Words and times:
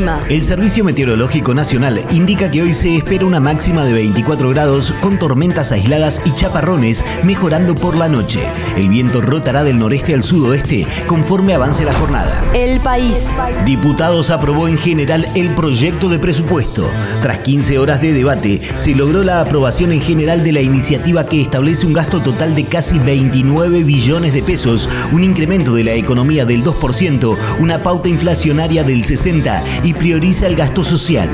El 0.00 0.06
clima. 0.06 0.24
El 0.30 0.42
Servicio 0.44 0.84
Meteorológico 0.84 1.54
Nacional 1.54 2.02
indica 2.10 2.50
que 2.50 2.62
hoy 2.62 2.72
se 2.72 2.96
espera 2.96 3.26
una 3.26 3.40
máxima 3.40 3.84
de 3.84 3.92
24 3.92 4.48
grados 4.48 4.94
con 5.00 5.18
tormentas 5.18 5.72
aisladas 5.72 6.22
y 6.24 6.34
chaparrones 6.34 7.04
mejorando 7.22 7.74
por 7.74 7.96
la 7.96 8.08
noche. 8.08 8.40
El 8.76 8.88
viento 8.88 9.20
rotará 9.20 9.62
del 9.62 9.78
noreste 9.78 10.14
al 10.14 10.22
sudoeste 10.22 10.86
conforme 11.06 11.54
avance 11.54 11.84
la 11.84 11.92
jornada. 11.92 12.42
El 12.54 12.80
país. 12.80 13.26
Diputados 13.66 14.30
aprobó 14.30 14.68
en 14.68 14.78
general 14.78 15.26
el 15.34 15.54
proyecto 15.54 16.08
de 16.08 16.18
presupuesto. 16.18 16.88
Tras 17.22 17.38
15 17.38 17.78
horas 17.78 18.00
de 18.00 18.12
debate, 18.12 18.60
se 18.76 18.94
logró 18.94 19.22
la 19.22 19.40
aprobación 19.40 19.92
en 19.92 20.00
general 20.00 20.44
de 20.44 20.52
la 20.52 20.62
iniciativa 20.62 21.26
que 21.26 21.42
establece 21.42 21.86
un 21.86 21.92
gasto 21.92 22.20
total 22.20 22.54
de 22.54 22.64
casi 22.64 22.98
29 22.98 23.84
billones 23.84 24.32
de 24.32 24.42
pesos, 24.42 24.88
un 25.12 25.24
incremento 25.24 25.74
de 25.74 25.84
la 25.84 25.94
economía 25.94 26.46
del 26.46 26.64
2%, 26.64 27.36
una 27.58 27.78
pauta 27.78 28.08
inflacionaria 28.08 28.82
del 28.82 29.04
60% 29.04 29.89
y 29.89 29.89
prioriza 29.94 30.46
el 30.46 30.56
gasto 30.56 30.84
social. 30.84 31.28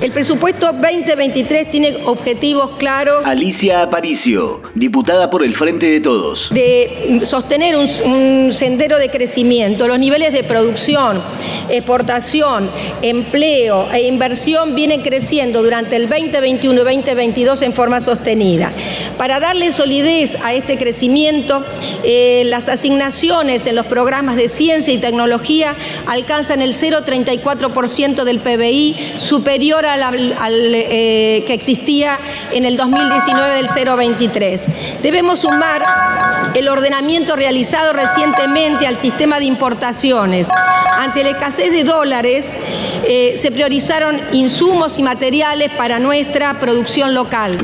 El 0.00 0.10
presupuesto 0.10 0.72
2023 0.72 1.70
tiene 1.70 1.96
objetivos 2.04 2.72
claros. 2.78 3.24
Alicia 3.24 3.82
Aparicio, 3.82 4.60
diputada 4.74 5.30
por 5.30 5.44
el 5.44 5.54
Frente 5.54 5.86
de 5.86 6.00
Todos. 6.00 6.38
De 6.50 7.20
sostener 7.22 7.76
un, 7.76 7.88
un, 8.04 8.52
sendero 8.52 8.98
de 8.98 9.08
crecimiento. 9.08 9.88
Los 9.88 9.98
niveles 9.98 10.32
de 10.32 10.42
producción, 10.42 11.20
exportación, 11.70 12.68
empleo 13.02 13.88
e 13.92 14.06
inversión 14.08 14.74
vienen 14.74 15.00
creciendo 15.00 15.62
durante 15.62 15.96
el 15.96 16.08
2021 16.08 16.80
y 16.80 16.84
2022 16.96 17.62
en 17.62 17.72
forma 17.72 18.00
sostenida. 18.00 18.72
Para 19.16 19.40
darle 19.40 19.70
solidez 19.70 20.36
a 20.42 20.52
este 20.54 20.76
crecimiento, 20.76 21.64
eh, 22.02 22.42
las 22.46 22.68
asignaciones 22.68 23.66
en 23.66 23.76
los 23.76 23.86
programas 23.86 24.36
de 24.36 24.48
ciencia 24.48 24.92
y 24.92 24.98
tecnología 24.98 25.74
alcanzan 26.06 26.60
el 26.60 26.74
0,34% 26.74 28.24
del 28.24 28.40
PBI, 28.40 28.96
superior 29.18 29.83
al, 29.88 30.74
eh, 30.74 31.44
que 31.46 31.54
existía 31.54 32.18
en 32.52 32.64
el 32.64 32.76
2019 32.76 33.54
del 33.54 33.68
0,23. 33.68 35.00
Debemos 35.02 35.40
sumar 35.40 35.82
el 36.54 36.68
ordenamiento 36.68 37.36
realizado 37.36 37.92
recientemente 37.92 38.86
al 38.86 38.96
sistema 38.96 39.38
de 39.38 39.44
importaciones. 39.46 40.48
Ante 40.98 41.24
la 41.24 41.30
escasez 41.30 41.70
de 41.70 41.84
dólares, 41.84 42.54
eh, 43.06 43.34
se 43.36 43.50
priorizaron 43.50 44.20
insumos 44.32 44.98
y 44.98 45.02
materiales 45.02 45.70
para 45.72 45.98
nuestra 45.98 46.58
producción 46.60 47.14
local. 47.14 47.58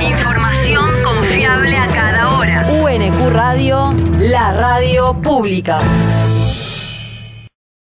Información 0.00 0.90
confiable 1.04 1.76
a 1.76 1.88
cada 1.88 2.36
hora. 2.36 2.66
UNQ 2.82 3.30
Radio, 3.30 3.94
la 4.18 4.52
radio 4.52 5.14
pública. 5.22 5.80